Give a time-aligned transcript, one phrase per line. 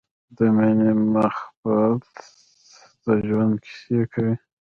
[0.37, 2.03] د مینې مخبت
[3.05, 4.33] د ژوند کیسې کوی